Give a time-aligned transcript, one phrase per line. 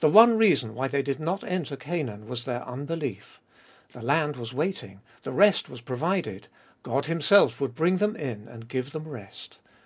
[0.00, 3.38] The one reason why they did not enter Canaan was their unbelief.
[3.92, 6.48] The land was waiting: the rest was provided;
[6.82, 9.58] God Himself would bring them in and give them rest.